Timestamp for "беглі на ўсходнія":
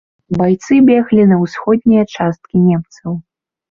0.89-2.09